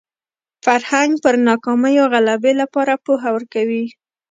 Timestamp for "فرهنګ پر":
0.65-1.35